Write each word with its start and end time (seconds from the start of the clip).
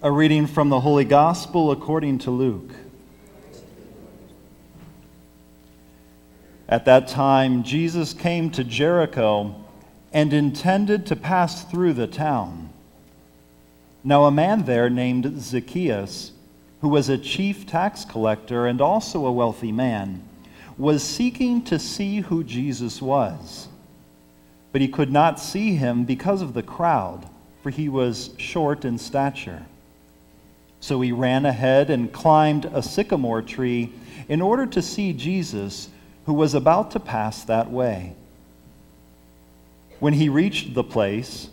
A 0.00 0.12
reading 0.12 0.46
from 0.46 0.68
the 0.68 0.78
Holy 0.78 1.04
Gospel 1.04 1.72
according 1.72 2.18
to 2.18 2.30
Luke. 2.30 2.70
At 6.68 6.84
that 6.84 7.08
time, 7.08 7.64
Jesus 7.64 8.12
came 8.12 8.48
to 8.50 8.62
Jericho 8.62 9.56
and 10.12 10.32
intended 10.32 11.04
to 11.06 11.16
pass 11.16 11.64
through 11.64 11.94
the 11.94 12.06
town. 12.06 12.70
Now, 14.04 14.26
a 14.26 14.30
man 14.30 14.66
there 14.66 14.88
named 14.88 15.40
Zacchaeus, 15.40 16.30
who 16.80 16.88
was 16.88 17.08
a 17.08 17.18
chief 17.18 17.66
tax 17.66 18.04
collector 18.04 18.68
and 18.68 18.80
also 18.80 19.26
a 19.26 19.32
wealthy 19.32 19.72
man, 19.72 20.22
was 20.76 21.02
seeking 21.02 21.64
to 21.64 21.76
see 21.76 22.20
who 22.20 22.44
Jesus 22.44 23.02
was. 23.02 23.66
But 24.70 24.80
he 24.80 24.86
could 24.86 25.10
not 25.10 25.40
see 25.40 25.74
him 25.74 26.04
because 26.04 26.40
of 26.40 26.54
the 26.54 26.62
crowd, 26.62 27.28
for 27.64 27.70
he 27.70 27.88
was 27.88 28.30
short 28.38 28.84
in 28.84 28.96
stature. 28.96 29.66
So 30.88 31.02
he 31.02 31.12
ran 31.12 31.44
ahead 31.44 31.90
and 31.90 32.10
climbed 32.10 32.64
a 32.64 32.82
sycamore 32.82 33.42
tree 33.42 33.92
in 34.26 34.40
order 34.40 34.64
to 34.64 34.80
see 34.80 35.12
Jesus, 35.12 35.90
who 36.24 36.32
was 36.32 36.54
about 36.54 36.92
to 36.92 36.98
pass 36.98 37.44
that 37.44 37.70
way. 37.70 38.16
When 40.00 40.14
he 40.14 40.30
reached 40.30 40.72
the 40.72 40.82
place, 40.82 41.50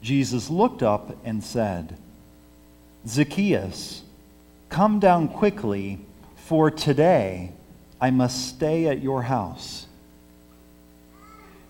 Jesus 0.00 0.48
looked 0.48 0.84
up 0.84 1.16
and 1.24 1.42
said, 1.42 1.98
Zacchaeus, 3.04 4.04
come 4.68 5.00
down 5.00 5.26
quickly, 5.26 5.98
for 6.36 6.70
today 6.70 7.50
I 8.00 8.12
must 8.12 8.46
stay 8.46 8.86
at 8.86 9.02
your 9.02 9.22
house. 9.22 9.88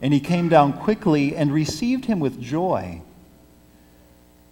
And 0.02 0.12
he 0.12 0.20
came 0.20 0.50
down 0.50 0.74
quickly 0.74 1.34
and 1.34 1.54
received 1.54 2.04
him 2.04 2.20
with 2.20 2.38
joy. 2.38 3.00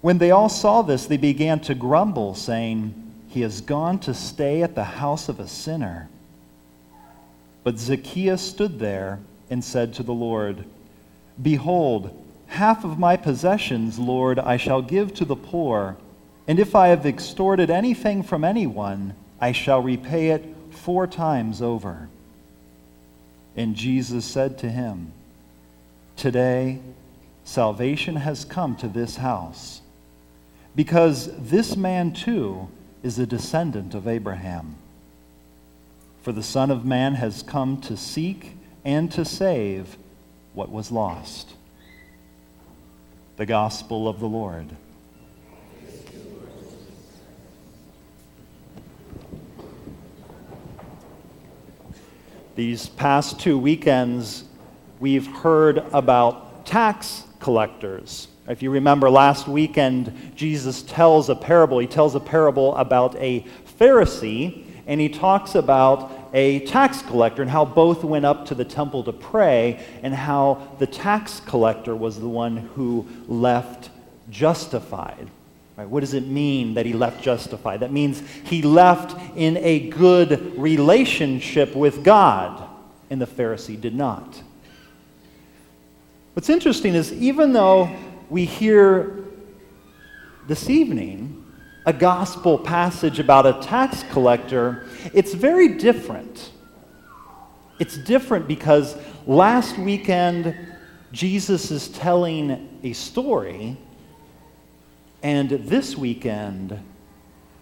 When 0.01 0.19
they 0.19 0.31
all 0.31 0.49
saw 0.49 0.83
this, 0.83 1.07
they 1.07 1.17
began 1.17 1.61
to 1.61 1.75
grumble, 1.75 2.35
saying, 2.35 2.95
He 3.29 3.41
has 3.41 3.61
gone 3.61 3.99
to 4.01 4.15
stay 4.15 4.63
at 4.63 4.75
the 4.75 4.85
house 4.85 5.29
of 5.29 5.41
a 5.41 5.49
sinner. 5.49 6.09
But 7.65 7.79
Zacchaeus 7.79 8.43
stood 8.43 8.79
there 8.79 9.21
and 9.51 9.65
said 9.65 9.95
to 9.95 10.03
the 10.03 10.15
Lord, 10.15 10.65
Behold, 11.41 12.23
half 12.47 12.85
of 12.85 12.99
my 12.99 13.17
possessions, 13.17 13.99
Lord, 13.99 14.39
I 14.39 14.57
shall 14.57 14.83
give 14.83 15.15
to 15.15 15.25
the 15.25 15.37
poor, 15.37 15.97
and 16.47 16.59
if 16.59 16.75
I 16.75 16.89
have 16.89 17.07
extorted 17.07 17.71
anything 17.71 18.23
from 18.23 18.45
anyone, 18.45 19.15
I 19.41 19.53
shall 19.53 19.83
repay 19.83 20.31
it 20.31 20.45
four 20.71 21.07
times 21.07 21.61
over. 21.61 22.09
And 23.57 23.75
Jesus 23.75 24.25
said 24.25 24.59
to 24.59 24.71
him, 24.71 25.13
Today, 26.17 26.81
salvation 27.45 28.17
has 28.17 28.45
come 28.45 28.77
to 28.77 28.89
this 28.89 29.17
house 29.17 29.81
because 30.77 31.31
this 31.39 31.75
man 31.75 32.13
too 32.13 32.69
is 33.03 33.19
a 33.19 33.27
descendant 33.27 33.95
of 33.95 34.07
Abraham. 34.07 34.77
For 36.21 36.33
the 36.33 36.43
Son 36.43 36.71
of 36.71 36.85
Man 36.85 37.15
has 37.15 37.43
come 37.43 37.81
to 37.83 37.97
seek 37.97 38.57
and 38.85 39.11
to 39.13 39.25
save 39.25 39.97
what 40.53 40.71
was 40.71 40.93
lost. 40.93 41.55
The 43.37 43.47
Gospel 43.47 44.07
of 44.07 44.21
the 44.21 44.29
Lord. 44.29 44.77
These 52.55 52.89
past 52.89 53.41
two 53.41 53.59
weekends, 53.59 54.45
we've 54.99 55.27
heard 55.27 55.79
about 55.93 56.67
tax 56.67 57.25
collectors 57.39 58.29
if 58.49 58.63
you 58.63 58.71
remember 58.71 59.11
last 59.11 59.49
weekend, 59.49 60.33
Jesus 60.37 60.83
tells 60.83 61.29
a 61.29 61.35
parable. 61.35 61.79
He 61.79 61.87
tells 61.87 62.15
a 62.15 62.21
parable 62.21 62.77
about 62.77 63.17
a 63.17 63.45
Pharisee, 63.79 64.65
and 64.87 65.01
he 65.01 65.09
talks 65.09 65.55
about 65.55 66.13
a 66.33 66.61
tax 66.61 67.03
collector 67.03 67.43
and 67.43 67.51
how 67.51 67.65
both 67.65 68.05
went 68.05 68.25
up 68.25 68.47
to 68.47 68.55
the 68.55 68.65
temple 68.65 69.03
to 69.05 69.13
pray, 69.13 69.85
and 70.03 70.15
how 70.15 70.69
the 70.79 70.87
tax 70.87 71.41
collector 71.41 71.97
was 71.97 72.21
the 72.21 72.29
one 72.29 72.57
who 72.57 73.07
left 73.27 73.91
justified. 74.31 75.29
Right, 75.77 75.89
what 75.89 76.01
does 76.01 76.15
it 76.15 76.27
mean 76.27 76.75
that 76.75 76.87
he 76.87 76.95
left 76.95 77.23
justified? 77.23 77.81
That 77.81 77.93
means 77.93 78.23
he 78.45 78.63
left 78.63 79.15
in 79.37 79.59
a 79.59 79.91
good 79.91 80.57
relationship 80.57 81.77
with 81.77 82.03
God, 82.03 82.67
and 83.11 83.21
the 83.21 83.27
Pharisee 83.27 83.79
did 83.79 83.95
not. 83.95 84.43
What's 86.33 86.49
interesting 86.49 86.95
is 86.95 87.13
even 87.13 87.53
though 87.53 87.95
we 88.29 88.45
hear 88.45 89.25
this 90.47 90.69
evening 90.69 91.45
a 91.85 91.93
gospel 91.93 92.59
passage 92.59 93.21
about 93.21 93.47
a 93.47 93.65
tax 93.65 94.03
collector, 94.11 94.87
it's 95.15 95.33
very 95.35 95.77
different. 95.79 96.51
It's 97.79 97.97
different 97.97 98.49
because 98.49 98.97
last 99.27 99.79
weekend 99.79 100.57
Jesus 101.13 101.71
is 101.71 101.89
telling 101.89 102.81
a 102.83 102.93
story, 102.93 103.77
and 105.23 105.51
this 105.51 105.97
weekend 105.97 106.79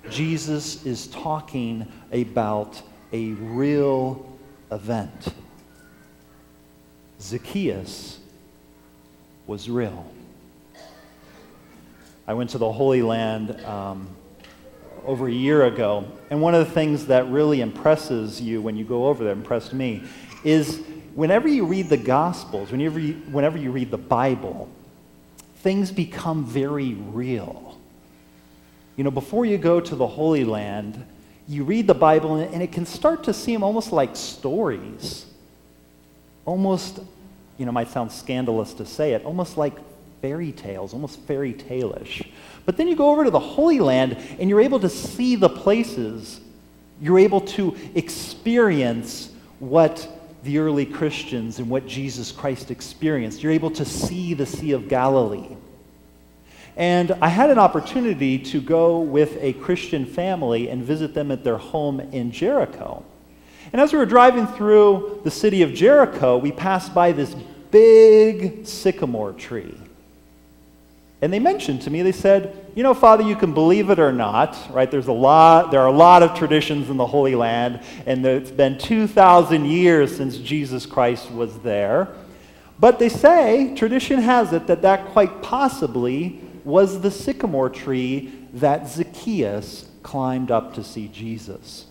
Jesus 0.09 0.87
is 0.87 1.07
talking 1.09 1.87
about 2.11 2.81
a 3.13 3.29
real 3.33 4.27
event. 4.73 5.35
Zacchaeus 7.21 8.21
was 9.47 9.69
real. 9.69 10.11
I 12.27 12.33
went 12.33 12.51
to 12.51 12.59
the 12.59 12.73
Holy 12.73 13.03
Land 13.03 13.61
um, 13.67 14.09
over 15.05 15.29
a 15.29 15.33
year 15.33 15.67
ago, 15.67 16.07
and 16.31 16.41
one 16.41 16.55
of 16.55 16.67
the 16.67 16.73
things 16.73 17.07
that 17.07 17.29
really 17.29 17.61
impresses 17.61 18.41
you 18.41 18.63
when 18.63 18.77
you 18.77 18.85
go 18.85 19.09
over 19.09 19.25
there, 19.25 19.35
impressed 19.35 19.75
me, 19.75 20.03
is 20.43 20.81
whenever 21.15 21.49
you 21.49 21.67
read 21.67 21.91
the 21.91 21.99
Gospels, 21.99 22.73
whenever 22.73 22.99
you, 22.99 23.15
whenever 23.31 23.59
you 23.59 23.71
read 23.71 23.91
the 23.91 23.99
Bible, 23.99 24.71
things 25.57 25.91
become 25.91 26.47
very 26.47 26.95
real. 26.95 27.79
You 28.97 29.05
know, 29.05 29.11
before 29.11 29.45
you 29.45 29.59
go 29.59 29.81
to 29.81 29.95
the 29.95 30.07
Holy 30.07 30.45
Land, 30.45 31.05
you 31.47 31.65
read 31.65 31.87
the 31.87 31.95
Bible, 31.95 32.37
and 32.37 32.63
it 32.63 32.73
can 32.73 32.87
start 32.87 33.25
to 33.25 33.35
seem 33.35 33.63
almost 33.63 33.93
like 33.93 34.17
stories. 34.17 35.27
Almost, 36.47 37.01
you 37.59 37.67
know, 37.67 37.73
might 37.73 37.91
sound 37.91 38.13
scandalous 38.13 38.73
to 38.75 38.87
say 38.87 39.13
it, 39.13 39.25
almost 39.27 39.59
like 39.59 39.75
fairy 40.25 40.53
tales, 40.53 40.95
almost 40.95 41.21
fairy 41.27 41.53
tale-ish. 41.53 42.23
But 42.65 42.79
then 42.79 42.89
you 42.89 42.97
go 42.97 43.11
over 43.11 43.25
to 43.25 43.31
the 43.31 43.39
Holy 43.39 43.79
Land 43.79 44.17
and 44.41 44.49
you're 44.49 44.63
able 44.63 44.81
to 44.81 44.89
see 44.89 45.37
the 45.37 45.51
places. 45.51 46.41
You're 46.99 47.19
able 47.19 47.43
to 47.43 47.77
experience 47.95 49.31
what 49.59 50.09
the 50.43 50.57
early 50.57 50.87
Christians 50.87 51.59
and 51.59 51.69
what 51.69 51.87
Jesus 51.87 52.33
Christ 52.33 52.71
experienced. 52.71 53.43
You're 53.43 53.53
able 53.53 53.71
to 53.73 53.85
see 53.85 54.33
the 54.33 54.47
Sea 54.47 54.73
of 54.73 54.89
Galilee. 54.89 55.59
And 56.75 57.13
I 57.21 57.29
had 57.29 57.51
an 57.51 57.59
opportunity 57.59 58.39
to 58.39 58.63
go 58.63 59.01
with 59.01 59.37
a 59.43 59.53
Christian 59.53 60.07
family 60.07 60.71
and 60.71 60.83
visit 60.83 61.13
them 61.13 61.33
at 61.33 61.45
their 61.45 61.59
home 61.59 62.01
in 62.01 62.33
Jericho. 62.33 63.05
And 63.75 63.81
as 63.83 63.93
we 63.93 63.99
were 63.99 64.07
driving 64.07 64.47
through 64.47 65.21
the 65.23 65.31
city 65.31 65.61
of 65.61 65.75
Jericho, 65.75 66.39
we 66.39 66.51
passed 66.51 66.95
by 66.95 67.13
this 67.13 67.37
big 67.71 68.67
sycamore 68.67 69.35
tree. 69.35 69.75
And 71.25 71.33
they 71.33 71.39
mentioned 71.39 71.81
to 71.83 71.91
me, 71.91 72.03
they 72.03 72.13
said, 72.13 72.55
you 72.75 72.83
know, 72.83 72.93
Father, 72.93 73.23
you 73.23 73.35
can 73.35 73.55
believe 73.55 73.89
it 73.89 73.99
or 73.99 74.13
not, 74.13 74.59
right? 74.71 74.91
There's 74.91 75.07
a 75.07 75.13
lot, 75.13 75.71
there 75.71 75.81
are 75.81 75.87
a 75.87 75.91
lot 75.91 76.23
of 76.23 76.37
traditions 76.37 76.91
in 76.91 76.99
the 76.99 77.07
Holy 77.07 77.35
Land, 77.35 77.81
and 78.05 78.27
it's 78.27 78.51
been 78.51 78.77
2,000 78.77 79.65
years 79.65 80.15
since 80.15 80.37
Jesus 80.37 80.85
Christ 80.85 81.31
was 81.31 81.61
there. 81.61 82.09
But 82.79 82.99
they 82.99 83.09
say, 83.09 83.75
tradition 83.75 84.21
has 84.21 84.53
it, 84.53 84.67
that 84.67 84.83
that 84.83 85.07
quite 85.13 85.41
possibly 85.41 86.43
was 86.63 87.01
the 87.01 87.11
sycamore 87.11 87.71
tree 87.71 88.31
that 88.53 88.87
Zacchaeus 88.87 89.89
climbed 90.03 90.51
up 90.51 90.75
to 90.75 90.85
see 90.85 91.09
Jesus. 91.09 91.87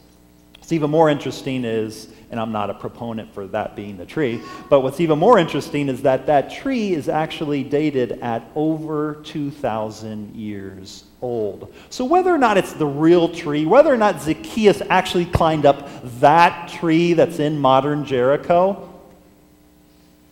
What's 0.59 0.71
even 0.71 0.91
more 0.91 1.09
interesting 1.09 1.65
is 1.65 2.07
and 2.33 2.39
I'm 2.39 2.51
not 2.51 2.71
a 2.71 2.73
proponent 2.73 3.31
for 3.31 3.45
that 3.45 3.75
being 3.75 3.95
the 3.95 4.07
tree. 4.07 4.41
But 4.67 4.79
what's 4.79 4.99
even 4.99 5.19
more 5.19 5.37
interesting 5.37 5.87
is 5.87 6.01
that 6.01 6.25
that 6.25 6.49
tree 6.49 6.95
is 6.95 7.07
actually 7.07 7.63
dated 7.63 8.13
at 8.23 8.49
over 8.55 9.21
2,000 9.23 10.35
years 10.35 11.03
old. 11.21 11.71
So 11.91 12.05
whether 12.05 12.33
or 12.33 12.39
not 12.39 12.57
it's 12.57 12.73
the 12.73 12.87
real 12.87 13.29
tree, 13.29 13.67
whether 13.67 13.93
or 13.93 13.97
not 13.97 14.19
Zacchaeus 14.19 14.81
actually 14.89 15.27
climbed 15.27 15.67
up 15.67 15.87
that 16.21 16.69
tree 16.69 17.13
that's 17.13 17.37
in 17.37 17.59
modern 17.59 18.03
Jericho, 18.03 18.91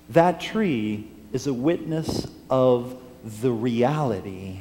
that 0.10 0.42
tree 0.42 1.08
is 1.32 1.46
a 1.46 1.54
witness 1.54 2.26
of 2.50 3.00
the 3.42 3.52
reality 3.52 4.58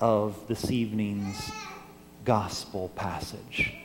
of 0.00 0.34
this 0.48 0.68
evening's 0.72 1.52
gospel 2.24 2.88
passage. 2.96 3.76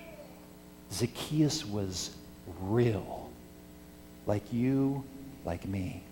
Zacchaeus 0.92 1.66
was 1.66 2.16
real, 2.70 3.30
like 4.26 4.52
you, 4.52 5.04
like 5.46 5.68
me. 5.68 6.04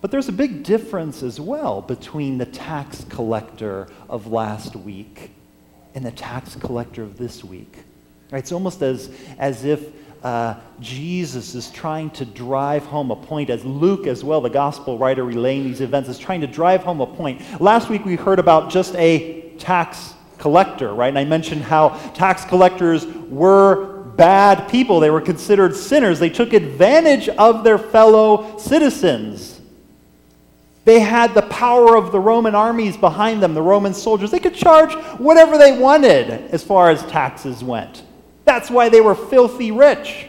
But 0.00 0.10
there's 0.10 0.28
a 0.28 0.32
big 0.32 0.62
difference 0.62 1.22
as 1.22 1.40
well 1.40 1.80
between 1.80 2.38
the 2.38 2.46
tax 2.46 3.04
collector 3.08 3.88
of 4.08 4.26
last 4.26 4.76
week 4.76 5.30
and 5.94 6.04
the 6.04 6.12
tax 6.12 6.54
collector 6.56 7.02
of 7.02 7.16
this 7.16 7.42
week. 7.42 7.78
Right? 8.30 8.40
It's 8.40 8.52
almost 8.52 8.82
as, 8.82 9.10
as 9.38 9.64
if 9.64 9.92
uh, 10.22 10.54
Jesus 10.80 11.54
is 11.54 11.70
trying 11.70 12.10
to 12.10 12.24
drive 12.24 12.84
home 12.84 13.10
a 13.10 13.16
point, 13.16 13.48
as 13.48 13.64
Luke, 13.64 14.06
as 14.06 14.22
well, 14.24 14.40
the 14.40 14.50
gospel 14.50 14.98
writer 14.98 15.24
relaying 15.24 15.64
these 15.64 15.80
events, 15.80 16.08
is 16.08 16.18
trying 16.18 16.40
to 16.40 16.46
drive 16.46 16.82
home 16.82 17.00
a 17.00 17.06
point. 17.06 17.40
Last 17.60 17.88
week 17.88 18.04
we 18.04 18.16
heard 18.16 18.38
about 18.38 18.70
just 18.70 18.94
a 18.96 19.50
tax 19.58 20.14
collector, 20.38 20.94
right? 20.94 21.08
And 21.08 21.18
I 21.18 21.24
mentioned 21.24 21.62
how 21.62 21.90
tax 22.14 22.44
collectors 22.44 23.06
were 23.06 23.95
bad 24.16 24.68
people. 24.68 25.00
They 25.00 25.10
were 25.10 25.20
considered 25.20 25.76
sinners. 25.76 26.18
They 26.18 26.30
took 26.30 26.52
advantage 26.52 27.28
of 27.28 27.64
their 27.64 27.78
fellow 27.78 28.58
citizens. 28.58 29.60
They 30.84 31.00
had 31.00 31.34
the 31.34 31.42
power 31.42 31.96
of 31.96 32.12
the 32.12 32.20
Roman 32.20 32.54
armies 32.54 32.96
behind 32.96 33.42
them, 33.42 33.54
the 33.54 33.62
Roman 33.62 33.92
soldiers. 33.92 34.30
They 34.30 34.38
could 34.38 34.54
charge 34.54 34.94
whatever 35.18 35.58
they 35.58 35.76
wanted 35.76 36.30
as 36.30 36.62
far 36.62 36.90
as 36.90 37.02
taxes 37.06 37.64
went. 37.64 38.04
That's 38.44 38.70
why 38.70 38.88
they 38.88 39.00
were 39.00 39.16
filthy 39.16 39.72
rich. 39.72 40.26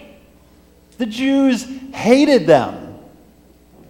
The 0.98 1.06
Jews 1.06 1.64
hated 1.94 2.48
them 2.48 2.98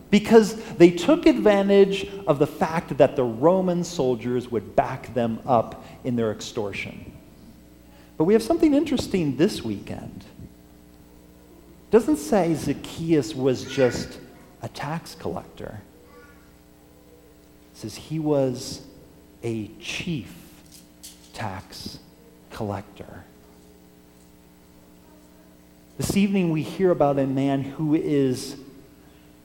because 0.09 0.55
they 0.73 0.91
took 0.91 1.25
advantage 1.25 2.09
of 2.27 2.39
the 2.39 2.47
fact 2.47 2.97
that 2.97 3.15
the 3.15 3.23
Roman 3.23 3.83
soldiers 3.83 4.49
would 4.51 4.75
back 4.75 5.13
them 5.13 5.39
up 5.45 5.85
in 6.03 6.17
their 6.17 6.31
extortion. 6.31 7.16
But 8.17 8.23
we 8.23 8.33
have 8.33 8.43
something 8.43 8.73
interesting 8.73 9.37
this 9.37 9.63
weekend. 9.63 10.25
It 11.87 11.91
doesn't 11.91 12.17
say 12.17 12.53
Zacchaeus 12.55 13.35
was 13.35 13.63
just 13.63 14.19
a 14.61 14.67
tax 14.67 15.15
collector. 15.15 15.81
It 17.73 17.77
says 17.77 17.95
he 17.95 18.19
was 18.19 18.81
a 19.43 19.67
chief 19.79 20.33
tax 21.33 21.99
collector. 22.51 23.23
This 25.97 26.17
evening, 26.17 26.51
we 26.51 26.63
hear 26.63 26.91
about 26.91 27.17
a 27.19 27.25
man 27.25 27.63
who 27.63 27.95
is 27.95 28.55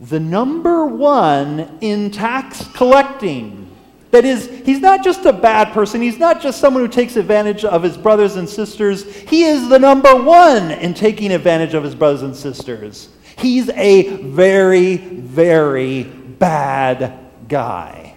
the 0.00 0.20
number 0.20 0.84
one 0.84 1.78
in 1.80 2.10
tax 2.10 2.66
collecting. 2.74 3.71
That 4.12 4.26
is, 4.26 4.46
he's 4.66 4.80
not 4.80 5.02
just 5.02 5.24
a 5.24 5.32
bad 5.32 5.72
person. 5.72 6.02
He's 6.02 6.18
not 6.18 6.42
just 6.42 6.60
someone 6.60 6.82
who 6.82 6.88
takes 6.88 7.16
advantage 7.16 7.64
of 7.64 7.82
his 7.82 7.96
brothers 7.96 8.36
and 8.36 8.46
sisters. 8.46 9.04
He 9.04 9.44
is 9.44 9.70
the 9.70 9.78
number 9.78 10.14
one 10.14 10.70
in 10.70 10.92
taking 10.92 11.32
advantage 11.32 11.72
of 11.72 11.82
his 11.82 11.94
brothers 11.94 12.20
and 12.20 12.36
sisters. 12.36 13.08
He's 13.38 13.70
a 13.70 14.18
very, 14.18 14.98
very 14.98 16.04
bad 16.04 17.18
guy. 17.48 18.16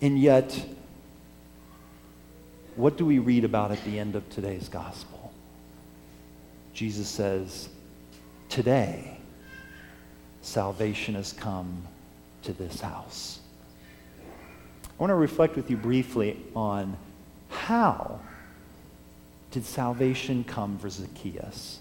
And 0.00 0.16
yet, 0.16 0.64
what 2.76 2.96
do 2.96 3.04
we 3.04 3.18
read 3.18 3.42
about 3.42 3.72
at 3.72 3.82
the 3.84 3.98
end 3.98 4.14
of 4.14 4.28
today's 4.30 4.68
gospel? 4.68 5.32
Jesus 6.72 7.08
says, 7.08 7.68
Today, 8.48 9.18
salvation 10.40 11.16
has 11.16 11.32
come 11.32 11.82
to 12.42 12.52
this 12.52 12.80
house. 12.80 13.40
I 14.18 14.92
want 14.98 15.10
to 15.10 15.14
reflect 15.14 15.56
with 15.56 15.70
you 15.70 15.76
briefly 15.76 16.38
on 16.54 16.96
how 17.48 18.20
did 19.50 19.64
salvation 19.64 20.44
come 20.44 20.78
for 20.78 20.88
Zacchaeus? 20.88 21.80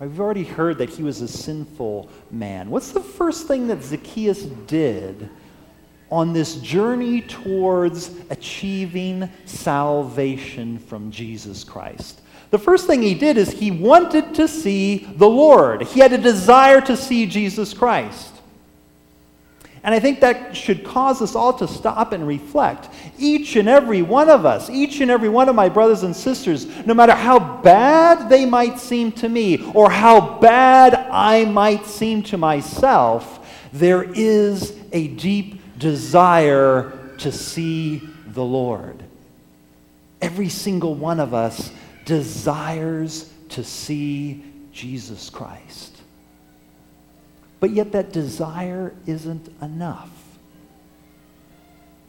We've 0.00 0.20
already 0.20 0.44
heard 0.44 0.78
that 0.78 0.90
he 0.90 1.02
was 1.02 1.20
a 1.20 1.28
sinful 1.28 2.08
man. 2.30 2.68
What's 2.68 2.92
the 2.92 3.00
first 3.00 3.46
thing 3.46 3.68
that 3.68 3.82
Zacchaeus 3.82 4.42
did 4.42 5.30
on 6.10 6.32
this 6.32 6.56
journey 6.56 7.22
towards 7.22 8.10
achieving 8.28 9.30
salvation 9.46 10.78
from 10.78 11.10
Jesus 11.10 11.64
Christ? 11.64 12.20
The 12.50 12.58
first 12.58 12.86
thing 12.86 13.02
he 13.02 13.14
did 13.14 13.36
is 13.36 13.50
he 13.50 13.70
wanted 13.70 14.34
to 14.34 14.46
see 14.46 15.08
the 15.16 15.28
Lord. 15.28 15.82
He 15.82 16.00
had 16.00 16.12
a 16.12 16.18
desire 16.18 16.80
to 16.82 16.96
see 16.96 17.26
Jesus 17.26 17.72
Christ. 17.72 18.33
And 19.84 19.94
I 19.94 20.00
think 20.00 20.20
that 20.20 20.56
should 20.56 20.82
cause 20.82 21.20
us 21.20 21.34
all 21.34 21.52
to 21.58 21.68
stop 21.68 22.12
and 22.12 22.26
reflect. 22.26 22.88
Each 23.18 23.54
and 23.56 23.68
every 23.68 24.00
one 24.00 24.30
of 24.30 24.46
us, 24.46 24.70
each 24.70 25.02
and 25.02 25.10
every 25.10 25.28
one 25.28 25.50
of 25.50 25.54
my 25.54 25.68
brothers 25.68 26.02
and 26.02 26.16
sisters, 26.16 26.66
no 26.86 26.94
matter 26.94 27.12
how 27.12 27.60
bad 27.60 28.30
they 28.30 28.46
might 28.46 28.80
seem 28.80 29.12
to 29.12 29.28
me 29.28 29.62
or 29.74 29.90
how 29.90 30.38
bad 30.38 30.94
I 30.94 31.44
might 31.44 31.84
seem 31.84 32.22
to 32.24 32.38
myself, 32.38 33.46
there 33.74 34.04
is 34.04 34.74
a 34.92 35.08
deep 35.08 35.60
desire 35.78 36.98
to 37.18 37.30
see 37.30 37.98
the 38.28 38.44
Lord. 38.44 39.04
Every 40.22 40.48
single 40.48 40.94
one 40.94 41.20
of 41.20 41.34
us 41.34 41.70
desires 42.06 43.30
to 43.50 43.62
see 43.62 44.42
Jesus 44.72 45.28
Christ. 45.28 45.93
But 47.64 47.70
yet, 47.70 47.92
that 47.92 48.12
desire 48.12 48.92
isn't 49.06 49.48
enough. 49.62 50.10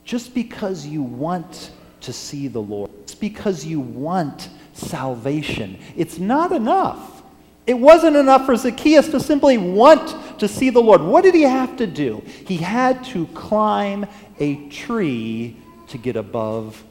Just 0.04 0.34
because 0.34 0.86
you 0.86 1.02
want 1.02 1.72
to 2.02 2.12
see 2.12 2.50
the 2.50 2.62
Lord, 2.62 2.92
just 3.08 3.22
because 3.22 3.64
you 3.64 3.80
want 3.80 4.50
salvation, 4.74 5.80
it's 5.96 6.20
not 6.20 6.52
enough. 6.52 7.24
It 7.66 7.76
wasn't 7.76 8.18
enough 8.18 8.46
for 8.46 8.58
Zacchaeus 8.58 9.08
to 9.08 9.22
simply 9.22 9.58
want 9.58 10.40
to 10.42 10.50
see 10.50 10.72
the 10.72 10.82
Lord. 10.82 11.00
What 11.00 11.24
did 11.24 11.34
he 11.34 11.44
have 11.44 11.78
to 11.78 11.88
do? 11.88 12.22
He 12.46 12.58
had 12.58 13.06
to 13.06 13.26
climb 13.28 14.08
a 14.42 14.58
tree 14.68 15.56
to 15.88 15.98
get 15.98 16.18
above 16.18 16.84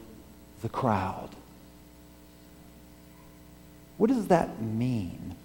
the 0.62 0.70
crowd. 0.70 1.28
What 3.98 4.08
does 4.08 4.28
that 4.28 4.62
mean? 4.62 5.36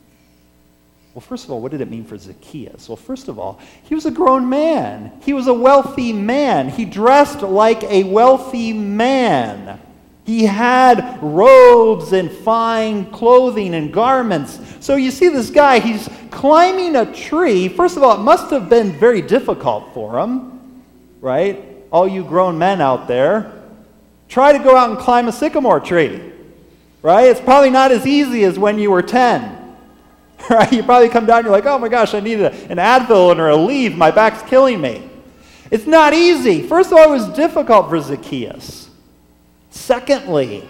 Well, 1.20 1.28
first 1.28 1.44
of 1.44 1.52
all, 1.52 1.60
what 1.60 1.74
did 1.74 1.82
it 1.82 1.92
mean 1.92 2.06
for 2.06 2.18
Zacchaeus? 2.18 2.88
Well, 2.88 2.96
first 2.96 3.28
of 3.28 3.38
all, 3.38 3.60
he 3.84 3.94
was 3.94 4.06
a 4.06 4.12
grown 4.12 4.48
man. 4.48 5.12
He 5.22 5.34
was 5.34 5.48
a 5.48 5.54
wealthy 5.54 6.14
man. 6.14 6.70
He 6.70 6.86
dressed 6.86 7.42
like 7.42 7.84
a 7.84 8.06
wealthy 8.06 8.72
man. 8.72 9.82
He 10.24 10.46
had 10.46 11.20
robes 11.22 12.14
and 12.14 12.32
fine 12.32 13.12
clothing 13.12 13.74
and 13.74 13.92
garments. 13.92 14.62
So 14.80 14.96
you 14.96 15.12
see 15.12 15.28
this 15.28 15.50
guy, 15.50 15.80
he's 15.80 16.08
climbing 16.32 16.96
a 16.96 17.14
tree. 17.14 17.68
First 17.68 17.98
of 17.98 18.04
all, 18.04 18.16
it 18.16 18.24
must 18.24 18.50
have 18.52 18.70
been 18.70 18.94
very 18.94 19.22
difficult 19.22 19.94
for 19.94 20.20
him, 20.20 20.86
right? 21.20 21.62
All 21.92 22.08
you 22.08 22.24
grown 22.24 22.58
men 22.58 22.80
out 22.80 23.10
there, 23.10 23.62
try 24.30 24.58
to 24.58 24.64
go 24.64 24.78
out 24.78 24.90
and 24.90 24.98
climb 24.98 25.28
a 25.28 25.34
sycamore 25.34 25.82
tree 25.82 26.32
right? 27.02 27.28
It's 27.28 27.40
probably 27.40 27.70
not 27.70 27.92
as 27.92 28.06
easy 28.06 28.44
as 28.44 28.60
when 28.60 28.78
you 28.78 28.92
were 28.92 29.02
10. 29.02 29.59
Right? 30.50 30.72
You 30.72 30.82
probably 30.82 31.10
come 31.10 31.26
down, 31.28 31.44
you're 31.44 31.52
like, 31.52 31.66
oh 31.66 31.78
my 31.78 31.90
gosh, 31.90 32.14
I 32.16 32.22
need 32.22 32.40
a, 32.40 32.52
an 32.72 32.78
Advil 32.78 33.36
or 33.38 33.50
Aleve. 33.50 33.96
My 33.96 34.10
back's 34.10 34.42
killing 34.50 34.82
me. 34.82 35.08
It's 35.70 35.86
not 35.86 36.14
easy. 36.14 36.64
First 36.64 36.92
of 36.92 36.98
all, 36.98 37.04
it 37.04 37.12
was 37.12 37.30
difficult 37.36 37.90
for 37.90 38.00
Zacchaeus. 38.00 38.90
Secondly, 39.70 40.68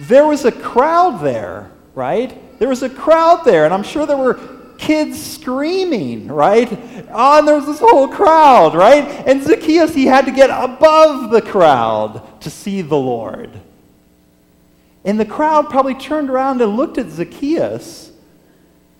there 0.00 0.26
was 0.26 0.44
a 0.44 0.52
crowd 0.52 1.22
there, 1.22 1.70
right? 1.94 2.58
There 2.58 2.68
was 2.68 2.82
a 2.82 2.90
crowd 2.90 3.44
there, 3.44 3.64
and 3.64 3.72
I'm 3.72 3.82
sure 3.82 4.06
there 4.06 4.16
were 4.16 4.40
kids 4.78 5.22
screaming, 5.22 6.26
right? 6.26 6.68
Oh, 7.12 7.38
and 7.38 7.46
there 7.46 7.54
was 7.54 7.66
this 7.66 7.78
whole 7.78 8.08
crowd, 8.08 8.74
right? 8.74 9.04
And 9.26 9.42
Zacchaeus, 9.42 9.94
he 9.94 10.06
had 10.06 10.24
to 10.24 10.32
get 10.32 10.50
above 10.50 11.30
the 11.30 11.42
crowd 11.42 12.40
to 12.40 12.50
see 12.50 12.82
the 12.82 12.96
Lord. 12.96 13.50
And 15.04 15.20
the 15.20 15.24
crowd 15.24 15.70
probably 15.70 15.94
turned 15.94 16.30
around 16.30 16.60
and 16.60 16.76
looked 16.76 16.98
at 16.98 17.10
Zacchaeus. 17.10 18.09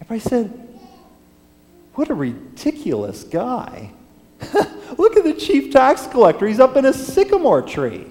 Everybody 0.00 0.20
said, 0.20 0.68
What 1.94 2.10
a 2.10 2.14
ridiculous 2.14 3.24
guy. 3.24 3.92
Look 4.98 5.16
at 5.16 5.24
the 5.24 5.34
chief 5.34 5.72
tax 5.72 6.06
collector. 6.06 6.46
He's 6.46 6.60
up 6.60 6.76
in 6.76 6.84
a 6.84 6.92
sycamore 6.92 7.62
tree. 7.62 8.06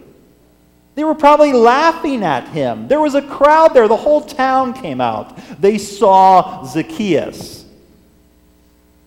They 0.96 1.04
were 1.04 1.16
probably 1.16 1.54
laughing 1.54 2.24
at 2.24 2.48
him. 2.50 2.88
There 2.88 3.00
was 3.00 3.16
a 3.16 3.22
crowd 3.22 3.74
there. 3.74 3.88
The 3.88 3.96
whole 3.96 4.22
town 4.22 4.74
came 4.74 5.00
out. 5.02 5.38
They 5.62 5.78
saw 5.78 6.64
Zacchaeus. 6.66 7.66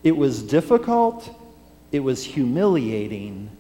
It 0.03 0.17
was 0.17 0.43
difficult, 0.43 1.31
it 1.93 2.01
was 2.01 2.25
humiliating, 2.25 3.51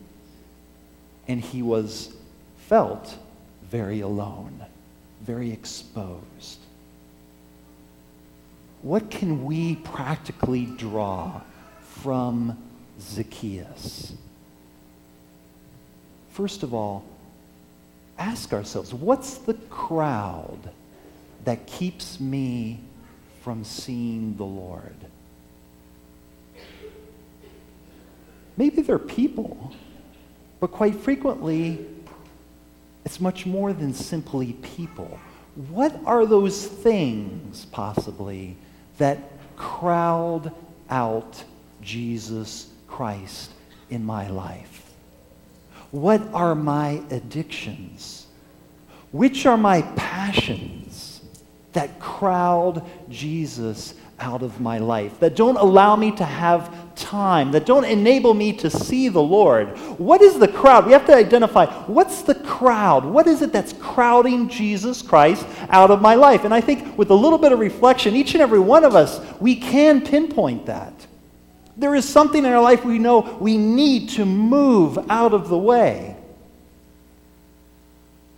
and 1.28 1.40
he 1.40 1.62
was 1.62 2.12
felt 2.56 3.16
very 3.70 4.00
alone 4.00 4.64
very 5.22 5.52
exposed. 5.52 6.58
What 8.82 9.10
can 9.10 9.44
we 9.44 9.76
practically 9.76 10.66
draw 10.66 11.40
from 11.80 12.58
Zacchaeus? 13.00 14.12
First 16.30 16.62
of 16.62 16.74
all, 16.74 17.04
ask 18.18 18.52
ourselves 18.52 18.92
what's 18.92 19.38
the 19.38 19.54
crowd 19.54 20.70
that 21.44 21.66
keeps 21.66 22.20
me 22.20 22.80
from 23.42 23.64
seeing 23.64 24.36
the 24.36 24.44
Lord? 24.44 24.94
maybe 28.56 28.82
they're 28.82 28.98
people, 28.98 29.72
but 30.60 30.70
quite 30.70 30.94
frequently, 30.94 31.84
it's 33.04 33.20
much 33.20 33.46
more 33.46 33.72
than 33.72 33.92
simply 33.92 34.52
people. 34.54 35.18
What 35.68 35.98
are 36.06 36.24
those 36.24 36.66
things, 36.66 37.66
possibly, 37.66 38.56
that 38.98 39.18
crowd 39.56 40.52
out 40.90 41.44
Jesus 41.80 42.68
Christ 42.86 43.50
in 43.90 44.04
my 44.04 44.28
life? 44.28 44.92
What 45.90 46.22
are 46.32 46.54
my 46.54 47.02
addictions? 47.10 48.26
Which 49.10 49.44
are 49.44 49.58
my 49.58 49.82
passions 49.82 51.20
that 51.72 52.00
crowd 52.00 52.84
Jesus 53.08 53.94
out 54.18 54.42
of 54.42 54.60
my 54.60 54.78
life, 54.78 55.18
that 55.20 55.36
don't 55.36 55.56
allow 55.56 55.96
me 55.96 56.12
to 56.12 56.24
have 56.24 56.74
time, 56.96 57.52
that 57.52 57.66
don't 57.66 57.84
enable 57.84 58.34
me 58.34 58.52
to 58.54 58.70
see 58.70 59.08
the 59.08 59.22
Lord. 59.22 59.68
What 59.98 60.22
is 60.22 60.38
the 60.38 60.48
crowd? 60.48 60.86
We 60.86 60.92
have 60.92 61.06
to 61.06 61.14
identify 61.14 61.66
what's 61.86 62.22
the 62.22 62.34
crowd? 62.34 63.04
What 63.04 63.26
is 63.26 63.42
it 63.42 63.52
that's 63.52 63.72
crowding 63.74 64.48
Jesus 64.48 65.02
Christ 65.02 65.46
out 65.68 65.90
of 65.90 66.00
my 66.00 66.14
life? 66.14 66.44
And 66.44 66.54
I 66.54 66.60
think 66.60 66.96
with 66.96 67.10
a 67.10 67.14
little 67.14 67.38
bit 67.38 67.52
of 67.52 67.58
reflection, 67.58 68.16
each 68.16 68.34
and 68.34 68.42
every 68.42 68.60
one 68.60 68.84
of 68.84 68.94
us, 68.94 69.20
we 69.40 69.56
can 69.56 70.00
pinpoint 70.00 70.66
that. 70.66 70.94
There 71.76 71.94
is 71.94 72.08
something 72.08 72.44
in 72.44 72.50
our 72.52 72.62
life 72.62 72.84
we 72.84 72.98
know 72.98 73.36
we 73.40 73.56
need 73.56 74.10
to 74.10 74.24
move 74.24 74.98
out 75.10 75.32
of 75.34 75.48
the 75.48 75.58
way. 75.58 76.16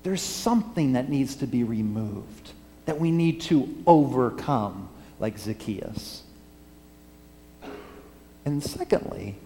There's 0.02 0.22
something 0.22 0.92
that 0.92 1.08
needs 1.08 1.36
to 1.36 1.46
be 1.46 1.64
removed, 1.64 2.50
that 2.84 3.00
we 3.00 3.10
need 3.10 3.40
to 3.42 3.74
overcome 3.86 4.88
like 5.18 5.38
Zacchaeus. 5.38 6.23
And 8.44 8.62
secondly, 8.62 9.36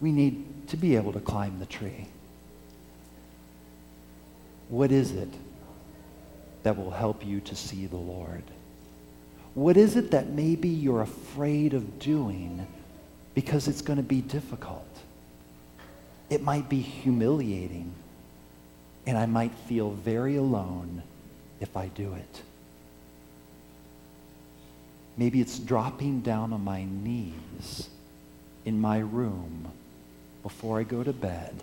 we 0.00 0.12
need 0.12 0.68
to 0.68 0.76
be 0.76 0.96
able 0.96 1.12
to 1.12 1.20
climb 1.20 1.58
the 1.58 1.66
tree. 1.66 2.06
What 4.68 4.90
is 4.92 5.12
it 5.12 5.28
that 6.62 6.76
will 6.76 6.90
help 6.90 7.24
you 7.24 7.40
to 7.40 7.54
see 7.54 7.86
the 7.86 7.96
Lord? 7.96 8.42
What 9.54 9.76
is 9.76 9.96
it 9.96 10.10
that 10.10 10.28
maybe 10.28 10.68
you're 10.68 11.00
afraid 11.00 11.72
of 11.72 11.98
doing 11.98 12.66
because 13.34 13.68
it's 13.68 13.80
going 13.80 13.96
to 13.96 14.02
be 14.02 14.20
difficult? 14.20 14.86
It 16.28 16.42
might 16.42 16.68
be 16.68 16.80
humiliating, 16.80 17.94
and 19.06 19.16
I 19.16 19.26
might 19.26 19.52
feel 19.68 19.92
very 19.92 20.36
alone 20.36 21.02
if 21.60 21.76
I 21.76 21.86
do 21.88 22.12
it. 22.14 22.42
Maybe 25.16 25.40
it's 25.40 25.58
dropping 25.58 26.20
down 26.20 26.52
on 26.52 26.62
my 26.62 26.84
knees 26.84 27.88
in 28.64 28.80
my 28.80 28.98
room 28.98 29.70
before 30.42 30.78
I 30.78 30.82
go 30.82 31.02
to 31.02 31.12
bed 31.12 31.62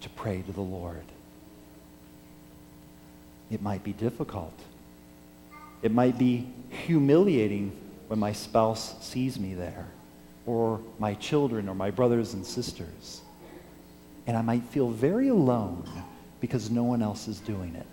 to 0.00 0.08
pray 0.10 0.42
to 0.42 0.52
the 0.52 0.60
Lord. 0.60 1.04
It 3.50 3.62
might 3.62 3.84
be 3.84 3.92
difficult. 3.92 4.58
It 5.82 5.92
might 5.92 6.18
be 6.18 6.48
humiliating 6.70 7.72
when 8.08 8.18
my 8.18 8.32
spouse 8.32 9.02
sees 9.04 9.38
me 9.38 9.54
there, 9.54 9.86
or 10.46 10.80
my 10.98 11.14
children, 11.14 11.68
or 11.68 11.74
my 11.74 11.90
brothers 11.90 12.34
and 12.34 12.44
sisters. 12.44 13.20
And 14.26 14.36
I 14.36 14.42
might 14.42 14.64
feel 14.64 14.90
very 14.90 15.28
alone 15.28 15.88
because 16.40 16.70
no 16.70 16.84
one 16.84 17.02
else 17.02 17.28
is 17.28 17.38
doing 17.40 17.74
it. 17.76 17.86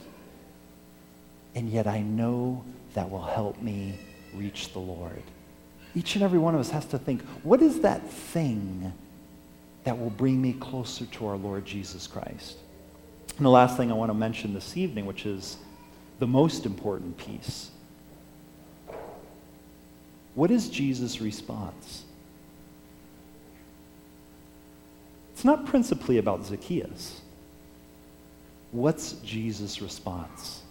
And 1.55 1.69
yet 1.69 1.87
I 1.87 2.01
know 2.01 2.63
that 2.93 3.09
will 3.09 3.23
help 3.23 3.61
me 3.61 3.97
reach 4.33 4.73
the 4.73 4.79
Lord. 4.79 5.23
Each 5.95 6.15
and 6.15 6.23
every 6.23 6.39
one 6.39 6.53
of 6.55 6.61
us 6.61 6.69
has 6.69 6.85
to 6.87 6.97
think, 6.97 7.21
what 7.43 7.61
is 7.61 7.81
that 7.81 8.09
thing 8.09 8.93
that 9.83 9.97
will 9.99 10.09
bring 10.09 10.41
me 10.41 10.53
closer 10.53 11.05
to 11.05 11.27
our 11.27 11.37
Lord 11.37 11.65
Jesus 11.65 12.07
Christ? 12.07 12.57
And 13.37 13.45
the 13.45 13.49
last 13.49 13.77
thing 13.77 13.91
I 13.91 13.95
want 13.95 14.09
to 14.09 14.15
mention 14.15 14.53
this 14.53 14.77
evening, 14.77 15.05
which 15.05 15.25
is 15.25 15.57
the 16.19 16.27
most 16.27 16.65
important 16.65 17.17
piece. 17.17 17.71
What 20.35 20.51
is 20.51 20.69
Jesus' 20.69 21.19
response? 21.19 22.03
It's 25.33 25.43
not 25.43 25.65
principally 25.65 26.19
about 26.19 26.45
Zacchaeus. 26.45 27.21
What's 28.71 29.13
Jesus' 29.13 29.81
response? 29.81 30.61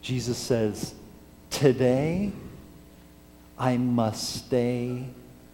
Jesus 0.00 0.38
says, 0.38 0.94
Today, 1.56 2.32
I 3.58 3.78
must 3.78 4.44
stay 4.44 5.06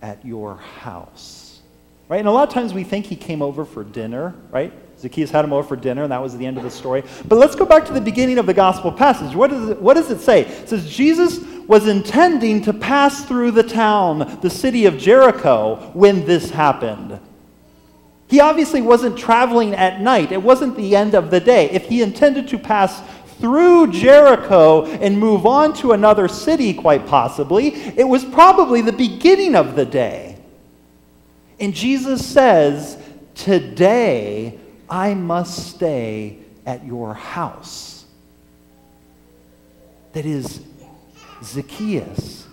at 0.02 0.24
your 0.24 0.56
house. 0.56 1.60
Right? 2.08 2.18
And 2.18 2.26
a 2.26 2.32
lot 2.32 2.48
of 2.48 2.52
times 2.52 2.74
we 2.74 2.82
think 2.82 3.06
he 3.06 3.14
came 3.14 3.40
over 3.40 3.64
for 3.64 3.84
dinner, 3.84 4.34
right? 4.50 4.72
Zacchaeus 4.98 5.30
had 5.30 5.44
him 5.44 5.52
over 5.52 5.66
for 5.66 5.76
dinner, 5.76 6.02
and 6.02 6.10
that 6.10 6.20
was 6.20 6.36
the 6.36 6.44
end 6.44 6.56
of 6.56 6.64
the 6.64 6.72
story. 6.72 7.04
But 7.28 7.36
let's 7.36 7.54
go 7.54 7.64
back 7.64 7.86
to 7.86 7.92
the 7.92 8.00
beginning 8.00 8.38
of 8.38 8.46
the 8.46 8.52
gospel 8.52 8.90
passage. 8.90 9.36
What 9.36 9.50
does 9.50 9.68
it, 9.68 9.80
what 9.80 9.94
does 9.94 10.10
it 10.10 10.18
say? 10.18 10.40
It 10.40 10.68
says, 10.68 10.90
Jesus 10.90 11.38
was 11.68 11.86
intending 11.86 12.62
to 12.62 12.72
pass 12.72 13.24
through 13.24 13.52
the 13.52 13.62
town, 13.62 14.40
the 14.42 14.50
city 14.50 14.86
of 14.86 14.98
Jericho, 14.98 15.92
when 15.94 16.26
this 16.26 16.50
happened. 16.50 17.20
He 18.26 18.40
obviously 18.40 18.82
wasn't 18.82 19.16
traveling 19.16 19.72
at 19.74 20.00
night. 20.00 20.32
It 20.32 20.42
wasn't 20.42 20.74
the 20.74 20.96
end 20.96 21.14
of 21.14 21.30
the 21.30 21.38
day. 21.38 21.70
If 21.70 21.88
he 21.88 22.02
intended 22.02 22.48
to 22.48 22.58
pass 22.58 23.00
through 23.42 23.90
Jericho 23.90 24.86
and 24.86 25.18
move 25.18 25.46
on 25.46 25.74
to 25.74 25.90
another 25.90 26.28
city, 26.28 26.72
quite 26.72 27.08
possibly, 27.08 27.74
it 27.74 28.06
was 28.06 28.24
probably 28.24 28.82
the 28.82 28.92
beginning 28.92 29.56
of 29.56 29.74
the 29.74 29.84
day. 29.84 30.38
And 31.58 31.74
Jesus 31.74 32.24
says, 32.24 32.96
Today 33.34 34.60
I 34.88 35.14
must 35.14 35.74
stay 35.74 36.38
at 36.64 36.86
your 36.86 37.14
house. 37.14 38.04
That 40.12 40.24
is, 40.24 40.62
Zacchaeus, 41.42 42.46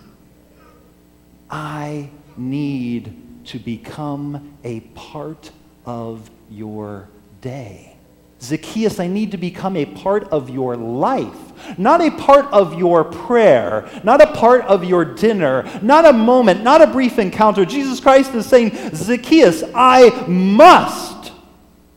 I 1.48 2.10
need 2.36 3.44
to 3.46 3.60
become 3.60 4.56
a 4.64 4.80
part 4.80 5.52
of 5.86 6.28
your 6.50 7.08
day. 7.40 7.96
Zacchaeus, 8.42 8.98
I 8.98 9.06
need 9.06 9.32
to 9.32 9.36
become 9.36 9.76
a 9.76 9.84
part 9.84 10.24
of 10.28 10.48
your 10.48 10.74
life, 10.74 11.78
not 11.78 12.00
a 12.00 12.10
part 12.10 12.46
of 12.46 12.78
your 12.78 13.04
prayer, 13.04 13.88
not 14.02 14.22
a 14.22 14.32
part 14.32 14.64
of 14.64 14.82
your 14.82 15.04
dinner, 15.04 15.68
not 15.82 16.06
a 16.06 16.12
moment, 16.12 16.62
not 16.62 16.80
a 16.80 16.86
brief 16.86 17.18
encounter. 17.18 17.66
Jesus 17.66 18.00
Christ 18.00 18.34
is 18.34 18.46
saying, 18.46 18.94
Zacchaeus, 18.94 19.62
I 19.74 20.26
must 20.26 21.32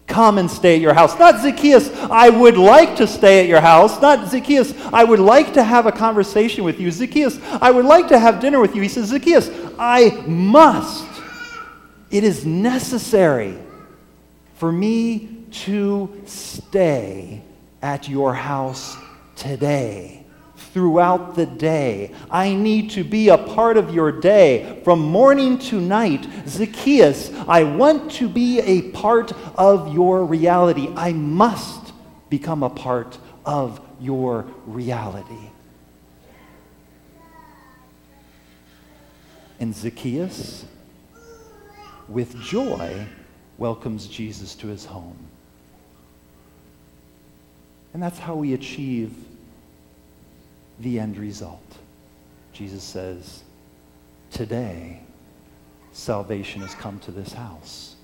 come 0.06 0.38
and 0.38 0.52
stay 0.52 0.76
at 0.76 0.82
your 0.82 0.94
house. 0.94 1.18
Not 1.18 1.42
Zacchaeus, 1.42 1.90
I 2.12 2.30
would 2.30 2.58
like 2.58 2.98
to 2.98 3.08
stay 3.08 3.40
at 3.40 3.48
your 3.48 3.62
house. 3.62 4.02
Not 4.02 4.30
Zacchaeus, 4.30 4.74
I 4.92 5.06
would 5.06 5.20
like 5.20 5.54
to 5.54 5.64
have 5.64 5.86
a 5.86 5.94
conversation 5.94 6.66
with 6.66 6.80
you. 6.80 6.92
Zacchaeus, 6.92 7.40
I 7.62 7.72
would 7.72 7.86
like 7.86 8.10
to 8.10 8.20
have 8.20 8.42
dinner 8.42 8.60
with 8.60 8.76
you. 8.76 8.82
He 8.82 8.90
says, 8.90 9.08
Zacchaeus, 9.08 9.50
I 9.80 10.10
must. 10.28 11.08
It 12.12 12.26
is 12.26 12.46
necessary 12.46 13.58
for 14.56 14.72
me 14.72 15.43
to 15.54 16.22
stay 16.26 17.42
at 17.82 18.10
your 18.10 18.34
house 18.34 18.98
today, 19.36 20.26
throughout 20.56 21.36
the 21.36 21.46
day. 21.46 22.12
I 22.32 22.54
need 22.56 22.92
to 22.92 23.04
be 23.04 23.30
a 23.30 23.38
part 23.38 23.78
of 23.78 23.94
your 23.94 24.12
day 24.12 24.82
from 24.84 25.00
morning 25.00 25.58
to 25.60 25.80
night. 25.80 26.28
Zacchaeus, 26.48 27.32
I 27.48 27.64
want 27.64 28.12
to 28.14 28.28
be 28.28 28.60
a 28.60 28.92
part 28.92 29.32
of 29.56 29.94
your 29.94 30.26
reality. 30.26 30.90
I 30.96 31.14
must 31.14 31.94
become 32.30 32.64
a 32.64 32.70
part 32.70 33.18
of 33.46 33.80
your 34.00 34.46
reality. 34.66 35.50
And 39.60 39.76
Zacchaeus, 39.76 40.66
with 42.08 42.38
joy, 42.42 43.06
welcomes 43.58 44.08
Jesus 44.08 44.56
to 44.56 44.68
his 44.68 44.84
home. 44.84 45.18
And 47.94 48.02
that's 48.02 48.20
how 48.20 48.36
we 48.36 48.54
achieve 48.54 49.14
the 50.80 51.00
end 51.00 51.18
result. 51.18 51.78
Jesus 52.52 52.84
says, 52.84 53.44
Today, 54.32 55.02
salvation 55.92 56.62
has 56.62 56.74
come 56.76 57.00
to 57.00 57.12
this 57.12 57.34
house. 57.34 57.96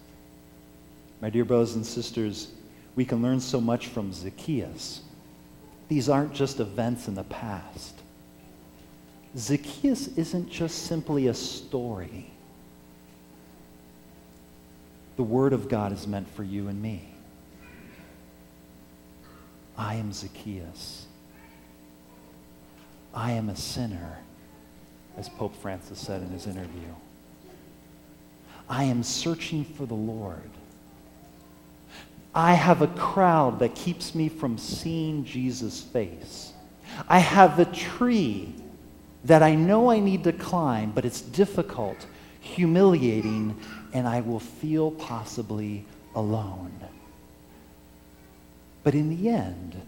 My 1.21 1.29
dear 1.29 1.43
brothers 1.43 1.75
and 1.75 1.85
sisters, 1.85 2.51
we 2.95 3.03
can 3.03 3.21
learn 3.21 3.39
so 3.39 3.59
much 3.59 3.87
from 3.87 4.13
Zacchaeus. 4.13 5.01
These 5.87 6.07
aren't 6.07 6.33
just 6.33 6.59
events 6.59 7.07
in 7.07 7.15
the 7.15 7.23
past. 7.23 7.95
Zacchaeus 9.35 10.07
isn't 10.09 10.49
just 10.49 10.85
simply 10.85 11.27
a 11.27 11.33
story. 11.33 12.29
The 15.17 15.23
Word 15.23 15.53
of 15.53 15.67
God 15.67 15.91
is 15.91 16.07
meant 16.07 16.29
for 16.29 16.43
you 16.43 16.67
and 16.67 16.81
me. 16.81 17.09
I 19.79 19.95
am 19.95 20.11
Zacchaeus. 20.11 21.05
I 23.13 23.31
am 23.31 23.47
a 23.47 23.55
sinner, 23.55 24.19
as 25.17 25.29
Pope 25.29 25.55
Francis 25.55 25.97
said 25.97 26.21
in 26.21 26.27
his 26.31 26.47
interview. 26.47 26.89
I 28.67 28.83
am 28.83 29.03
searching 29.03 29.63
for 29.63 29.85
the 29.85 29.95
Lord. 29.95 30.49
I 32.35 32.55
have 32.55 32.81
a 32.81 32.87
crowd 32.87 33.59
that 33.59 33.73
keeps 33.73 34.13
me 34.13 34.27
from 34.27 34.57
seeing 34.57 35.23
Jesus' 35.23 35.81
face. 35.81 36.51
I 37.07 37.19
have 37.19 37.57
a 37.57 37.65
tree 37.65 38.53
that 39.23 39.41
I 39.41 39.55
know 39.55 39.89
I 39.89 39.99
need 39.99 40.25
to 40.25 40.33
climb, 40.33 40.91
but 40.91 41.05
it's 41.05 41.21
difficult, 41.21 42.05
humiliating, 42.41 43.57
and 43.93 44.05
I 44.05 44.19
will 44.19 44.41
feel 44.41 44.91
possibly 44.91 45.85
alone. 46.15 46.73
But 48.89 48.95
in 48.95 49.15
the 49.15 49.29
end, 49.29 49.79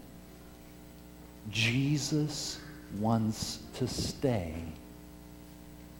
Jesus 1.50 2.60
wants 3.00 3.58
to 3.74 3.88
stay 3.88 4.54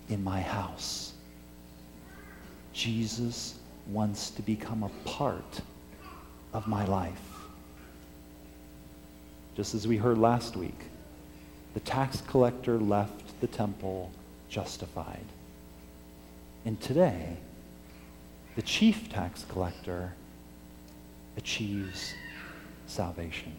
in 0.09 0.23
my 0.23 0.41
house. 0.41 1.13
Jesus 2.73 3.59
wants 3.89 4.31
to 4.31 4.43
become 4.43 4.85
a 4.85 4.89
part 5.05 5.63
of 6.53 6.69
my 6.69 6.85
life. 6.85 7.19
Just 9.57 9.75
as 9.75 9.89
we 9.89 9.97
heard 9.97 10.19
last 10.19 10.57
week, 10.57 10.85
the 11.75 11.81
tax 11.81 12.21
collector 12.29 12.79
left 12.79 13.41
the 13.41 13.49
temple 13.49 14.13
justified. 14.49 15.27
And 16.65 16.81
today, 16.81 17.37
the 18.55 18.63
chief 18.63 19.09
tax 19.09 19.45
collector 19.49 20.13
achieves 21.37 22.15
salvation. 22.87 23.53